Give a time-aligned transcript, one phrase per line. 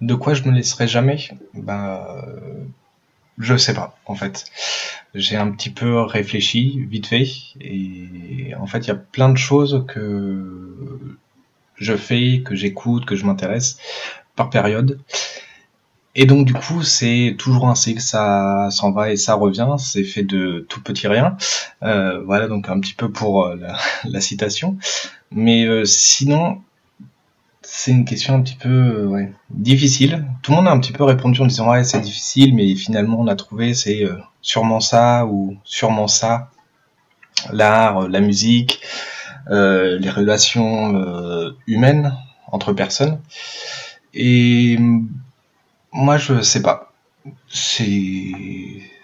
[0.00, 2.24] de quoi je me laisserai jamais Bah,
[3.38, 4.44] je sais pas, en fait.
[5.14, 7.26] J'ai un petit peu réfléchi, vite fait,
[7.60, 11.16] et en fait, il y a plein de choses que
[11.76, 13.78] je fais, que j'écoute, que je m'intéresse
[14.34, 15.00] par période.
[16.18, 20.02] Et donc du coup, c'est toujours un cycle, ça s'en va et ça revient, c'est
[20.02, 21.36] fait de tout petit rien.
[21.82, 23.56] Euh, voilà donc un petit peu pour euh,
[24.04, 24.78] la, citation.
[25.30, 26.62] Mais euh, sinon,
[27.68, 30.24] c'est une question un petit peu ouais, difficile.
[30.42, 33.18] Tout le monde a un petit peu répondu en disant ouais c'est difficile, mais finalement
[33.20, 34.04] on a trouvé c'est
[34.40, 36.50] sûrement ça ou sûrement ça.
[37.52, 38.80] L'art, la musique,
[39.50, 42.16] les relations humaines
[42.50, 43.20] entre personnes.
[44.14, 44.78] Et
[45.92, 46.92] moi, je sais pas.
[47.48, 48.32] C'est,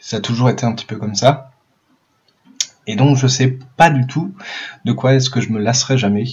[0.00, 1.50] ça a toujours été un petit peu comme ça.
[2.86, 4.34] Et donc, je sais pas du tout
[4.84, 6.24] de quoi est-ce que je me lasserai jamais.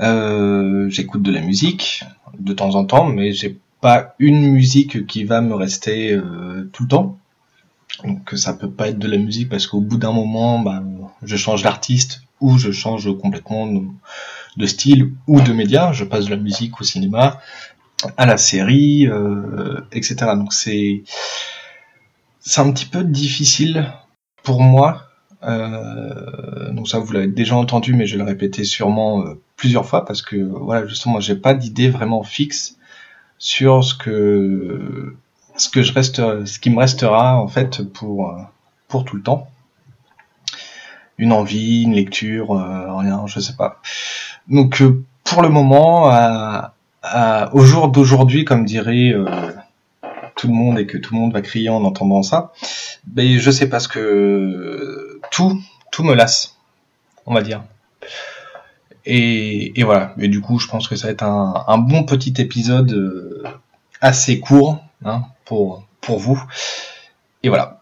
[0.00, 2.04] Euh, j'écoute de la musique
[2.38, 6.84] de temps en temps, mais j'ai pas une musique qui va me rester euh, tout
[6.84, 7.18] le temps.
[8.02, 10.82] Donc ça peut pas être de la musique parce qu'au bout d'un moment, bah,
[11.22, 13.68] je change d'artiste ou je change complètement
[14.56, 15.92] de style ou de média.
[15.92, 17.38] Je passe de la musique au cinéma,
[18.16, 20.16] à la série, euh, etc.
[20.34, 21.04] Donc c'est
[22.40, 23.92] c'est un petit peu difficile
[24.42, 25.02] pour moi.
[25.42, 29.22] Donc ça vous l'avez déjà entendu, mais je vais le répéter sûrement
[29.64, 32.76] plusieurs fois parce que voilà justement j'ai pas d'idée vraiment fixe
[33.38, 35.16] sur ce que
[35.56, 38.38] ce que je reste, ce qui me restera en fait pour
[38.88, 39.48] pour tout le temps.
[41.16, 43.80] Une envie, une lecture, rien, je sais pas.
[44.48, 44.82] Donc
[45.22, 46.12] pour le moment,
[47.52, 49.50] au jour d'aujourd'hui, comme dirait euh,
[50.36, 52.52] tout le monde et que tout le monde va crier en entendant ça,
[53.16, 55.58] mais je sais pas ce que tout,
[55.90, 56.58] tout me lasse,
[57.24, 57.62] on va dire.
[59.06, 60.14] Et, voilà.
[60.18, 63.42] Et du coup, je pense que ça va être un, bon petit épisode euh,
[64.00, 66.42] assez court hein, pour pour vous.
[67.42, 67.72] Et voilà.